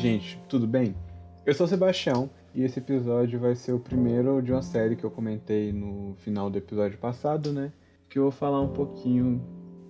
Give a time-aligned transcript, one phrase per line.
[0.00, 0.94] gente, tudo bem?
[1.44, 5.04] Eu sou o Sebastião e esse episódio vai ser o primeiro de uma série que
[5.04, 7.70] eu comentei no final do episódio passado, né?
[8.08, 9.42] Que eu vou falar um pouquinho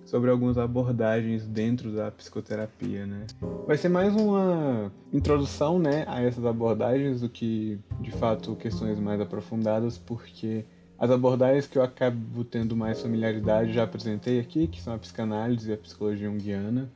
[0.03, 3.25] sobre algumas abordagens dentro da psicoterapia, né?
[3.65, 9.21] Vai ser mais uma introdução, né, a essas abordagens do que, de fato, questões mais
[9.21, 10.65] aprofundadas, porque
[10.99, 15.69] as abordagens que eu acabo tendo mais familiaridade já apresentei aqui, que são a psicanálise
[15.69, 16.89] e a psicologia junguiana,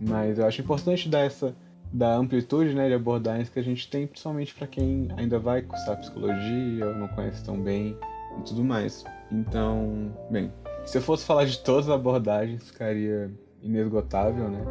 [0.00, 1.54] mas eu acho importante dar essa
[1.94, 5.96] da amplitude né, de abordagens que a gente tem, principalmente para quem ainda vai cursar
[6.00, 7.96] psicologia ou não conhece tão bem
[8.36, 9.04] e tudo mais.
[9.30, 10.52] Então, bem,
[10.84, 13.30] se eu fosse falar de todas as abordagens, ficaria
[13.62, 14.64] inesgotável, né?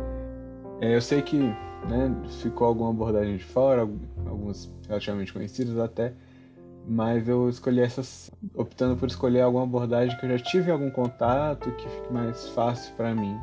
[0.82, 3.88] É, eu sei que né, ficou alguma abordagem de fora,
[4.28, 6.12] algumas relativamente conhecidas até,
[6.86, 11.72] mas eu escolhi essas, optando por escolher alguma abordagem que eu já tive algum contato,
[11.72, 13.38] que fique mais fácil para mim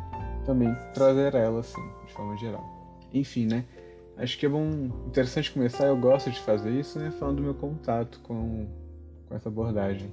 [0.44, 2.79] também trazer ela, assim, de forma geral.
[3.12, 3.64] Enfim, né?
[4.16, 4.68] Acho que é bom,
[5.06, 7.10] interessante começar, eu gosto de fazer isso, né?
[7.10, 8.66] Falando do meu contato com,
[9.26, 10.12] com essa abordagem.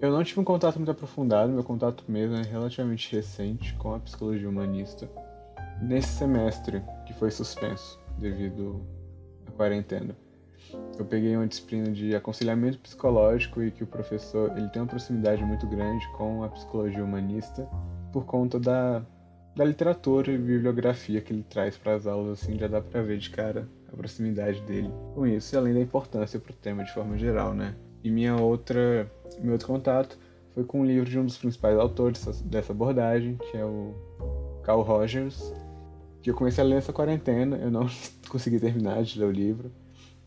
[0.00, 3.98] Eu não tive um contato muito aprofundado, meu contato mesmo é relativamente recente com a
[3.98, 5.10] psicologia humanista.
[5.82, 8.80] Nesse semestre, que foi suspenso devido
[9.46, 10.16] à quarentena.
[10.98, 15.42] Eu peguei uma disciplina de aconselhamento psicológico e que o professor ele tem uma proximidade
[15.44, 17.68] muito grande com a psicologia humanista
[18.12, 19.02] por conta da
[19.54, 23.18] da literatura e bibliografia que ele traz para as aulas, assim, já dá para ver
[23.18, 26.92] de cara a proximidade dele com isso, e além da importância para o tema de
[26.92, 27.74] forma geral, né?
[28.02, 30.18] E minha outra, meu outro contato
[30.54, 33.94] foi com um livro de um dos principais autores dessa abordagem, que é o
[34.62, 35.52] Carl Rogers,
[36.22, 37.88] que eu comecei a ler nessa quarentena, eu não
[38.28, 39.70] consegui terminar de ler o livro,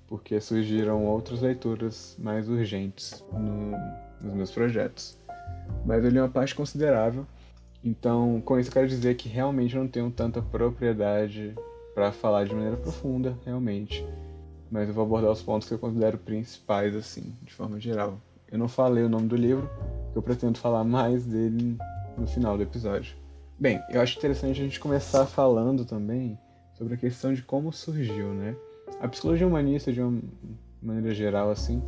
[0.07, 3.71] porque surgiram outras leituras mais urgentes no,
[4.21, 5.17] nos meus projetos.
[5.85, 7.25] Mas eu li uma parte considerável
[7.83, 11.53] então, com isso eu quero dizer que realmente não tenho tanta propriedade
[11.93, 14.05] para falar de maneira profunda, realmente.
[14.71, 18.19] Mas eu vou abordar os pontos que eu considero principais, assim, de forma geral.
[18.49, 19.69] Eu não falei o nome do livro,
[20.15, 21.77] eu pretendo falar mais dele
[22.17, 23.15] no final do episódio.
[23.59, 26.37] Bem, eu acho interessante a gente começar falando também
[26.73, 28.55] sobre a questão de como surgiu, né?
[28.99, 30.21] A psicologia humanista, de uma
[30.81, 31.81] maneira geral, assim,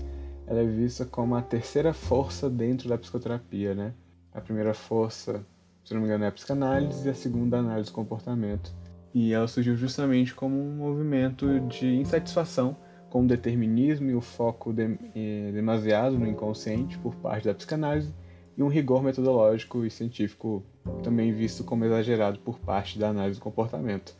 [0.45, 3.93] ela é vista como a terceira força dentro da psicoterapia, né?
[4.33, 5.45] A primeira força
[5.85, 8.73] se não me engano, é a psicanálise e a segunda, a análise do comportamento.
[9.13, 12.75] E ela surgiu justamente como um movimento de insatisfação
[13.09, 18.13] com o determinismo e o foco de, eh, demasiado no inconsciente por parte da psicanálise
[18.57, 20.63] e um rigor metodológico e científico
[21.03, 24.15] também visto como exagerado por parte da análise do comportamento.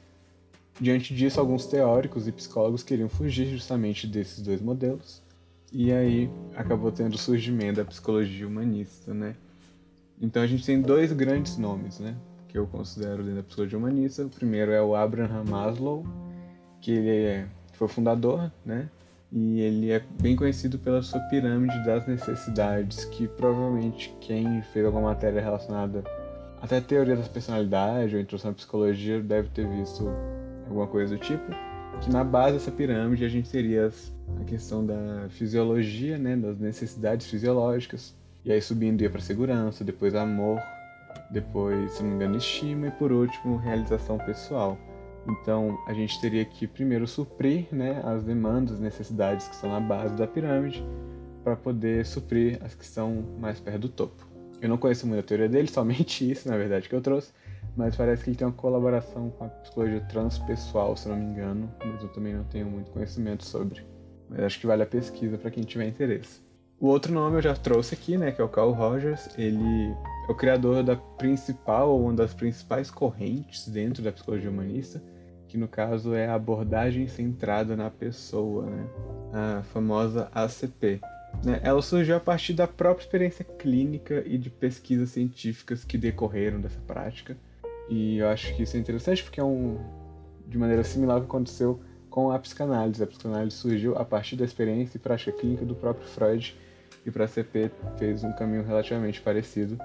[0.80, 5.24] Diante disso, alguns teóricos e psicólogos queriam fugir justamente desses dois modelos,
[5.72, 9.36] e aí acabou tendo o surgimento da psicologia humanista, né?
[10.22, 12.16] Então a gente tem dois grandes nomes, né?
[12.48, 14.26] Que eu considero dentro da psicologia humanista.
[14.26, 16.06] O primeiro é o Abraham Maslow,
[16.82, 18.90] que ele é, foi fundador, né?
[19.32, 25.10] E ele é bem conhecido pela sua pirâmide das necessidades, que provavelmente quem fez alguma
[25.10, 26.04] matéria relacionada
[26.62, 30.10] até a teoria das personalidades ou introdução à psicologia deve ter visto
[30.68, 31.46] alguma coisa do tipo.
[32.02, 33.92] Que na base dessa pirâmide a gente teria
[34.40, 36.36] a questão da fisiologia, né?
[36.36, 38.16] Das necessidades fisiológicas,
[38.46, 40.62] e aí subindo ia para segurança, depois amor,
[41.32, 44.78] depois, se não me engano, estima e por último, realização pessoal.
[45.28, 50.16] Então, a gente teria que primeiro suprir né, as demandas, necessidades que estão na base
[50.16, 50.86] da pirâmide,
[51.44, 54.28] para poder suprir as que estão mais perto do topo.
[54.62, 57.32] Eu não conheço muito a teoria dele, somente isso, na verdade, que eu trouxe,
[57.76, 61.72] mas parece que ele tem uma colaboração com a psicologia transpessoal, se não me engano,
[61.84, 63.84] mas eu também não tenho muito conhecimento sobre.
[64.30, 66.45] Mas acho que vale a pesquisa para quem tiver interesse.
[66.80, 69.30] O outro nome eu já trouxe aqui, né, que é o Carl Rogers.
[69.38, 69.96] Ele
[70.28, 75.02] é o criador da principal, ou uma das principais correntes dentro da psicologia humanista,
[75.48, 78.88] que no caso é a abordagem centrada na pessoa, né,
[79.32, 81.00] a famosa ACP.
[81.44, 81.62] Né?
[81.64, 86.80] Ela surgiu a partir da própria experiência clínica e de pesquisas científicas que decorreram dessa
[86.82, 87.38] prática.
[87.90, 89.78] E eu acho que isso é interessante porque é um,
[90.48, 91.80] de maneira similar ao que aconteceu
[92.16, 93.04] com a psicanálise.
[93.04, 96.58] A psicanálise surgiu a partir da experiência e prática clínica do próprio Freud
[97.06, 99.78] e para a CP fez um caminho relativamente parecido.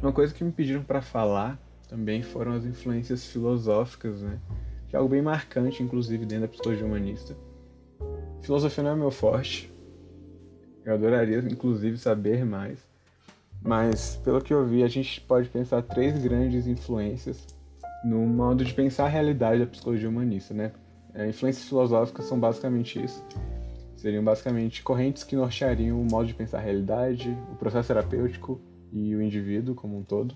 [0.00, 4.38] Uma coisa que me pediram para falar também foram as influências filosóficas, né?
[4.88, 7.36] Que é algo bem marcante, inclusive, dentro da psicologia humanista.
[8.40, 9.72] Filosofia não é meu forte.
[10.84, 12.78] Eu adoraria, inclusive, saber mais.
[13.60, 17.44] Mas, pelo que eu vi, a gente pode pensar três grandes influências
[18.04, 20.72] no modo de pensar a realidade da psicologia humanista, né?
[21.14, 23.24] É, influências filosóficas são basicamente isso.
[23.96, 28.60] Seriam basicamente correntes que norteariam o modo de pensar a realidade, o processo terapêutico
[28.92, 30.34] e o indivíduo como um todo.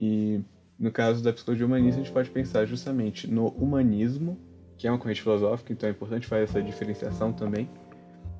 [0.00, 0.40] E
[0.78, 4.38] no caso da psicologia humanista, a gente pode pensar justamente no humanismo,
[4.78, 7.68] que é uma corrente filosófica, então é importante fazer essa diferenciação também.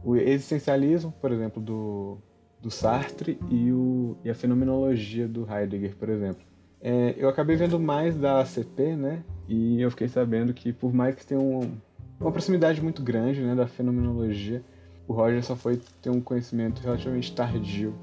[0.02, 2.19] O existencialismo, por exemplo, do,
[2.61, 6.43] do Sartre e, o, e a fenomenologia do Heidegger, por exemplo.
[6.81, 9.23] É, eu acabei vendo mais da ACP, né?
[9.48, 11.76] E eu fiquei sabendo que, por mais que tenha um,
[12.20, 14.62] uma proximidade muito grande né, da fenomenologia,
[15.06, 17.94] o Roger só foi ter um conhecimento relativamente tardio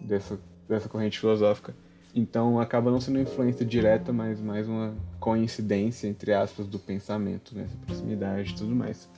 [0.00, 1.74] dessa, dessa corrente filosófica.
[2.14, 7.56] Então acaba não sendo uma influência direta, mas mais uma coincidência, entre aspas, do pensamento,
[7.56, 7.66] né?
[7.86, 9.08] proximidade e tudo mais.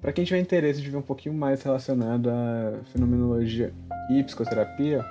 [0.00, 3.72] Para quem tiver interesse de ver um pouquinho mais relacionado à fenomenologia
[4.10, 5.04] e psicoterapia,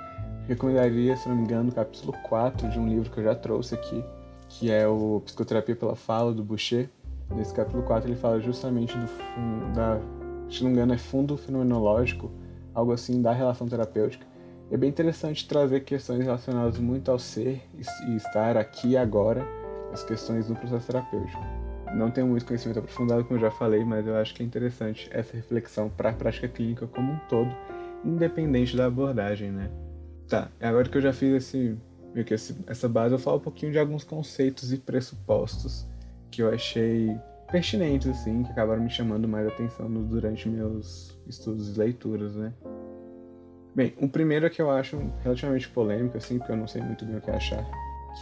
[0.46, 3.74] recomendaria, se não me engano, o capítulo 4 de um livro que eu já trouxe
[3.74, 4.04] aqui,
[4.58, 6.88] que é o Psicoterapia pela Fala, do Boucher.
[7.34, 9.98] Nesse capítulo 4 ele fala justamente do da,
[10.50, 12.30] se não me engano, é fundo fenomenológico,
[12.74, 14.26] algo assim, da relação terapêutica
[14.70, 17.62] é bem interessante trazer questões relacionadas muito ao ser
[18.08, 19.46] e estar aqui e agora,
[19.92, 21.42] as questões do processo terapêutico.
[21.94, 25.36] Não tenho muito conhecimento aprofundado, como já falei, mas eu acho que é interessante essa
[25.36, 27.54] reflexão para a prática clínica como um todo,
[28.04, 29.70] independente da abordagem, né?
[30.28, 31.76] Tá, agora que eu já fiz esse,
[32.14, 35.86] meio que esse, essa base, eu falo um pouquinho de alguns conceitos e pressupostos
[36.30, 37.14] que eu achei
[37.50, 42.52] pertinentes, assim, que acabaram me chamando mais atenção durante meus estudos e leituras, né?
[43.74, 47.04] Bem, o primeiro é que eu acho relativamente polêmico, assim, porque eu não sei muito
[47.04, 47.64] bem o que achar.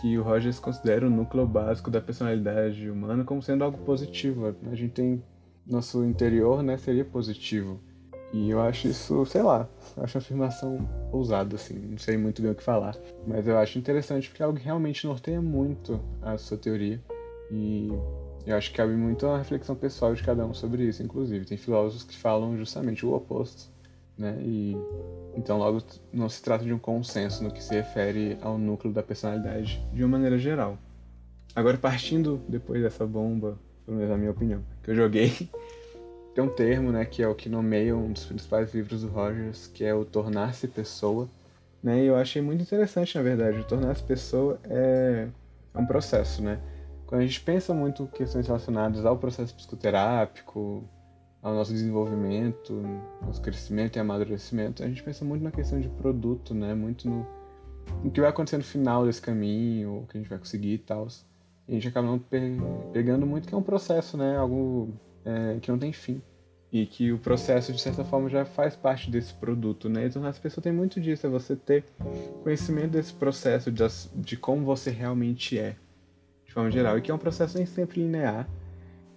[0.01, 4.55] Que o Rogers considera o núcleo básico da personalidade humana como sendo algo positivo.
[4.71, 5.23] A gente tem.
[5.65, 7.79] Nosso interior, né, seria positivo.
[8.33, 9.69] E eu acho isso, sei lá,
[9.99, 12.97] acho uma afirmação ousada, assim, não sei muito bem o que falar.
[13.27, 17.01] Mas eu acho interessante porque é algo que realmente norteia muito a sua teoria.
[17.51, 17.89] E
[18.47, 21.45] eu acho que cabe muito a reflexão pessoal de cada um sobre isso, inclusive.
[21.45, 23.71] Tem filósofos que falam justamente o oposto
[24.17, 24.37] né?
[24.41, 24.77] E
[25.35, 25.83] então logo
[26.13, 30.03] não se trata de um consenso no que se refere ao núcleo da personalidade de
[30.03, 30.79] uma maneira geral.
[31.55, 35.31] Agora partindo depois dessa bomba, pelo menos na minha opinião, que eu joguei,
[36.35, 39.67] tem um termo, né, que é o que nomeia um dos principais livros do Rogers,
[39.67, 41.29] que é o tornar-se pessoa,
[41.83, 42.03] né?
[42.03, 45.29] E eu achei muito interessante, na verdade, o tornar-se pessoa é,
[45.75, 46.59] é um processo, né?
[47.07, 50.83] Quando a gente pensa muito questões relacionadas ao processo psicoterápico,
[51.43, 52.73] ao nosso desenvolvimento,
[53.21, 56.73] nosso crescimento e amadurecimento, a gente pensa muito na questão de produto, né?
[56.73, 57.27] Muito no,
[58.03, 60.79] no que vai acontecer no final desse caminho, o que a gente vai conseguir e
[60.79, 61.09] tal.
[61.69, 62.39] E a gente acaba não pe
[62.93, 64.37] pegando muito que é um processo, né?
[64.39, 66.21] Algo é, que não tem fim.
[66.73, 70.07] E que o processo, de certa forma, já faz parte desse produto, né?
[70.07, 71.85] Então, as pessoas têm muito disso, é você ter
[72.43, 73.83] conhecimento desse processo, de,
[74.15, 75.77] de como você realmente é,
[76.47, 76.97] de forma geral.
[76.97, 78.49] E que é um processo nem sempre linear,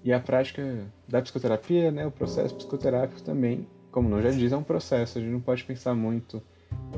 [0.03, 4.57] e a prática da psicoterapia, né, o processo psicoterápico também, como não já diz, é
[4.57, 5.17] um processo.
[5.17, 6.43] A gente não pode pensar muito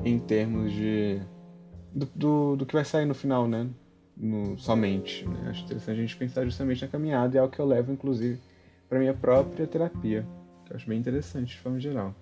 [0.03, 1.21] em termos de
[1.93, 3.69] do, do, do que vai sair no final, né?
[4.15, 5.25] No, somente.
[5.25, 5.49] Né?
[5.49, 8.41] Acho interessante a gente pensar justamente na caminhada e é o que eu levo, inclusive,
[8.89, 10.25] para minha própria terapia,
[10.65, 12.13] que eu acho bem interessante de forma geral.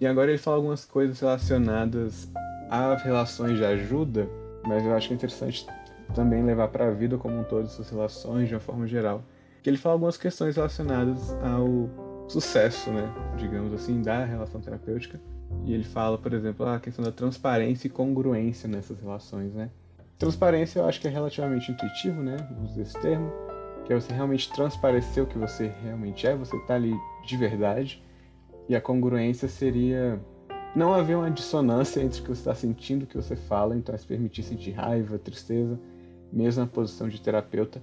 [0.00, 2.30] E agora ele fala algumas coisas relacionadas
[2.70, 4.28] a relações de ajuda,
[4.66, 5.66] mas eu acho que é interessante
[6.14, 9.22] também levar para a vida como um todo essas relações de uma forma geral
[9.62, 11.88] que ele fala algumas questões relacionadas ao
[12.28, 15.20] sucesso, né, digamos assim, da relação terapêutica.
[15.64, 19.68] E ele fala, por exemplo, a questão da transparência e congruência nessas relações, né?
[20.16, 23.30] Transparência eu acho que é relativamente intuitivo, né, uso esse termo,
[23.84, 28.02] que é você realmente transparecer o que você realmente é, você tá ali de verdade.
[28.68, 30.20] E a congruência seria
[30.74, 33.76] não haver uma dissonância entre o que você está sentindo e o que você fala,
[33.76, 35.78] então é se permitir sentir raiva, tristeza,
[36.32, 37.82] mesmo na posição de terapeuta,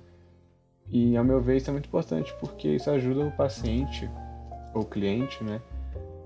[0.89, 4.09] e ao meu ver isso é muito importante porque isso ajuda o paciente
[4.73, 5.61] ou cliente, né,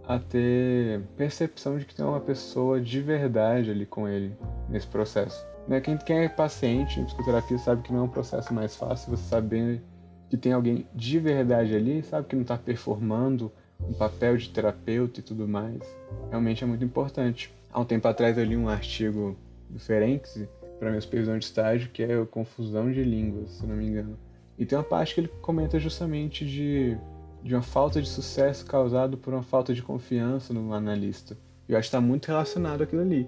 [0.07, 4.36] a ter percepção de que tem uma pessoa de verdade ali com ele
[4.69, 5.50] nesse processo.
[5.68, 5.80] Né?
[5.82, 9.24] Quem, quem é paciente em psicoterapia sabe que não é um processo mais fácil, você
[9.24, 9.82] saber
[10.30, 15.20] que tem alguém de verdade ali, sabe que não está performando um papel de terapeuta
[15.20, 15.82] e tudo mais.
[16.30, 17.53] Realmente é muito importante.
[17.72, 19.36] Há um tempo atrás eu li um artigo
[19.70, 20.48] do Ferenczi
[20.80, 24.18] para minha supervisão de estágio que é Confusão de Línguas, se não me engano
[24.62, 26.96] e tem uma parte que ele comenta justamente de,
[27.41, 31.36] de uma falta de sucesso causado por uma falta de confiança no analista.
[31.68, 33.27] Eu acho que está muito relacionado aquilo ali.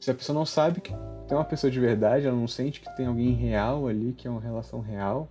[0.00, 0.92] Se a pessoa não sabe que
[1.26, 4.30] tem uma pessoa de verdade, ela não sente que tem alguém real ali, que é
[4.30, 5.28] uma relação real,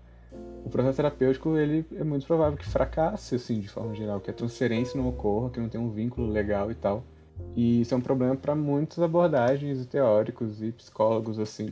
[0.65, 4.33] o processo terapêutico ele é muito provável que fracasse, assim, de forma geral, que a
[4.33, 7.03] transferência não ocorra, que não tenha um vínculo legal e tal.
[7.55, 11.69] E isso é um problema para muitas abordagens e teóricos e psicólogos, assim,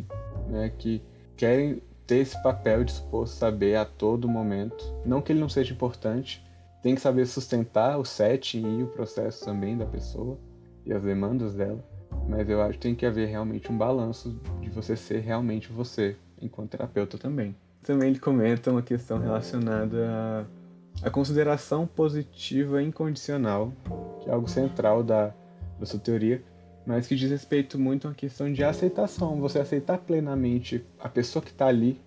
[0.48, 1.01] né, que
[1.38, 4.83] querem ter esse papel de supor saber a todo momento.
[5.05, 6.45] Não que ele não seja importante,
[6.83, 10.38] tem que saber sustentar o setting e o processo também da pessoa
[10.86, 11.83] e as demandas dela.
[12.27, 16.15] Mas eu acho que tem que haver realmente um balanço de você ser realmente você,
[16.41, 17.55] enquanto terapeuta também.
[17.83, 20.61] Também ele comenta uma questão relacionada a
[21.01, 23.73] a consideração positiva incondicional,
[24.19, 25.33] que é algo central da,
[25.79, 26.43] da sua teoria,
[26.85, 31.43] mas que diz respeito muito a uma questão de aceitação, você aceitar plenamente a pessoa
[31.43, 31.99] que está ali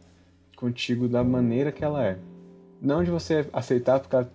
[0.57, 2.19] contigo da maneira que ela é.
[2.81, 4.27] Não de você aceitar porque é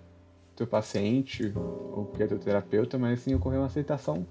[0.56, 4.26] teu paciente ou porque é teu terapeuta, mas sim ocorrer uma aceitação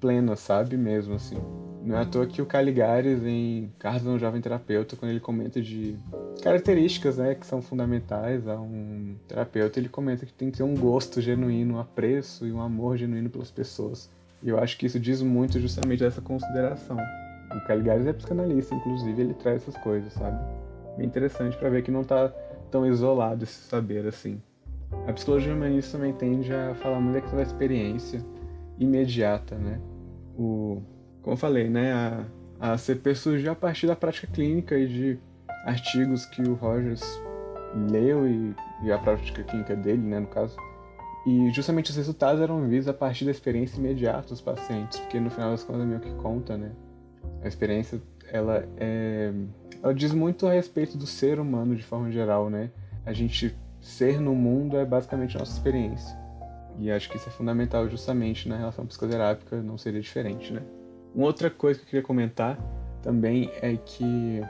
[0.00, 1.38] plena, sabe mesmo assim.
[1.82, 5.20] Não é à toa que o Caligares em Cartas de um Jovem Terapeuta, quando ele
[5.20, 5.96] comenta de
[6.42, 10.74] características né, que são fundamentais a um terapeuta, ele comenta que tem que ter um
[10.74, 14.10] gosto genuíno, um apreço e um amor genuíno pelas pessoas.
[14.42, 16.96] E eu acho que isso diz muito justamente dessa consideração.
[17.50, 20.38] O Caligares é psicanalista, inclusive, ele traz essas coisas, sabe?
[20.96, 22.28] Bem interessante para ver que não está
[22.70, 24.40] tão isolado esse saber assim.
[25.06, 28.22] A psicologia humanista também tende a falar muito da experiência
[28.78, 29.80] imediata, né?
[30.36, 30.82] O,
[31.22, 35.18] como eu falei, né, a, a CP surgiu a partir da prática clínica e de
[35.64, 37.02] artigos que o Rogers
[37.90, 40.56] leu e, e a prática clínica dele, né, no caso.
[41.26, 45.30] E justamente os resultados eram vistos a partir da experiência imediata dos pacientes, porque no
[45.30, 46.70] final das contas é meio que conta, né?
[47.42, 48.00] A experiência,
[48.32, 49.32] ela é...
[49.82, 52.70] Ela diz muito a respeito do ser humano de forma geral, né?
[53.04, 56.16] A gente ser no mundo é basicamente nossa experiência.
[56.78, 60.62] E acho que isso é fundamental justamente na relação psicoterápica, não seria diferente, né?
[61.14, 62.58] Uma outra coisa que eu queria comentar
[63.02, 64.40] também é que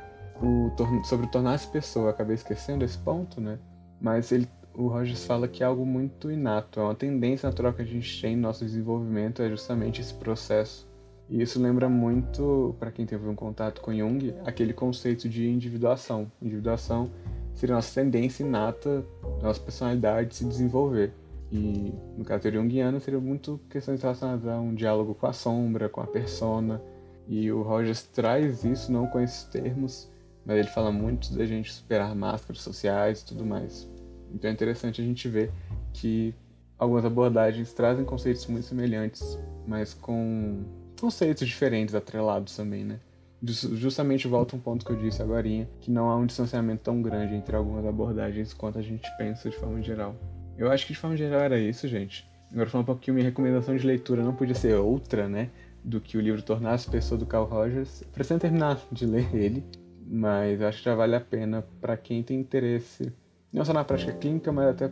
[0.43, 0.71] o,
[1.05, 3.59] sobre tornar-se pessoa, acabei esquecendo esse ponto, né?
[4.01, 7.83] Mas ele, o Rogers fala que é algo muito inato, é uma tendência natural que
[7.83, 10.87] a gente tem no nosso desenvolvimento, é justamente esse processo.
[11.29, 16.31] E isso lembra muito, para quem teve um contato com Jung, aquele conceito de individuação.
[16.41, 17.11] Individuação
[17.55, 19.05] seria a nossa tendência inata,
[19.43, 21.13] nossa personalidade se desenvolver.
[21.51, 25.89] E no caso teoria junguiana seria muito questões relacionadas a um diálogo com a sombra,
[25.89, 26.83] com a persona.
[27.27, 30.11] E o Rogers traz isso não com esses termos,
[30.45, 33.91] mas ele fala muito da gente superar máscaras sociais e tudo mais.
[34.33, 35.51] Então é interessante a gente ver
[35.93, 36.35] que
[36.79, 40.65] algumas abordagens trazem conceitos muito semelhantes, mas com
[41.01, 43.01] conceitos diferentes atrelados também, né?
[43.43, 45.45] Justamente volta um ponto que eu disse agora,
[45.81, 49.57] que não há um distanciamento tão grande entre algumas abordagens quanto a gente pensa de
[49.57, 50.17] forma geral.
[50.59, 52.29] Eu acho que de forma geral era isso, gente.
[52.53, 55.51] Agora falando um pouquinho, minha recomendação de leitura não podia ser outra, né?
[55.85, 58.03] Do que o livro Tornar-se Pessoa do Carl Rogers.
[58.13, 59.65] Pretendo terminar de ler ele,
[60.05, 63.13] mas acho que já vale a pena para quem tem interesse,
[63.53, 64.91] não só na prática clínica, mas até,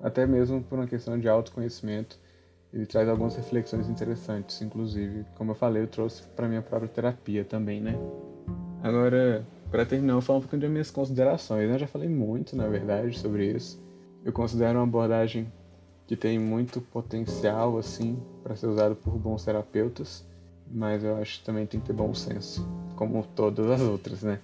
[0.00, 2.18] até mesmo por uma questão de autoconhecimento.
[2.72, 7.44] Ele traz algumas reflexões interessantes, inclusive, como eu falei, eu trouxe para minha própria terapia
[7.44, 7.94] também, né?
[8.82, 11.70] Agora, para terminar, eu vou falar um pouquinho das minhas considerações.
[11.70, 13.78] Eu já falei muito, na verdade, sobre isso.
[14.24, 15.50] Eu considero uma abordagem
[16.06, 20.24] que tem muito potencial assim para ser usado por bons terapeutas,
[20.70, 24.38] mas eu acho que também tem que ter bom senso, como todas as outras, né?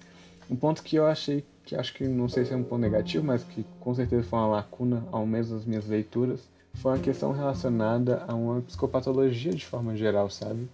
[0.49, 3.23] Um ponto que eu achei que acho que não sei se é um ponto negativo,
[3.23, 6.41] mas que com certeza foi uma lacuna ao menos das minhas leituras,
[6.73, 10.67] foi uma questão relacionada a uma psicopatologia de forma geral, sabe?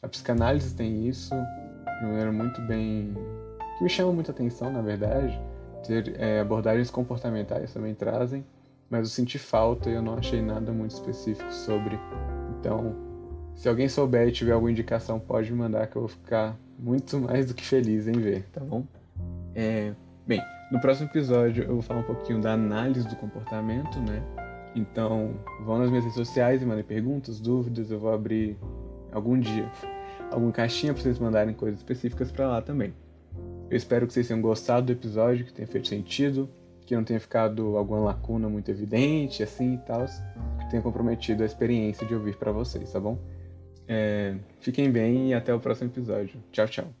[0.00, 1.34] A psicanálise tem isso
[2.00, 3.12] de maneira muito bem
[3.76, 5.38] que me chama muita atenção, na verdade,
[5.84, 8.44] ter é, abordagens comportamentais também trazem,
[8.90, 11.98] mas eu senti falta e eu não achei nada muito específico sobre.
[12.58, 12.94] Então,
[13.54, 17.18] se alguém souber e tiver alguma indicação, pode me mandar que eu vou ficar muito
[17.20, 18.84] mais do que feliz em ver, tá bom?
[19.54, 19.92] É,
[20.26, 24.22] bem, no próximo episódio eu vou falar um pouquinho da análise do comportamento, né?
[24.74, 28.56] Então, vão nas minhas redes sociais e mandem perguntas, dúvidas, eu vou abrir
[29.12, 29.68] algum dia
[30.30, 32.94] alguma caixinha para vocês mandarem coisas específicas para lá também.
[33.70, 36.48] Eu espero que vocês tenham gostado do episódio, que tenha feito sentido,
[36.86, 40.06] que não tenha ficado alguma lacuna muito evidente, assim e tal,
[40.58, 43.18] que tenha comprometido a experiência de ouvir para vocês, tá bom?
[43.86, 46.42] É, fiquem bem e até o próximo episódio.
[46.50, 46.97] Tchau, tchau.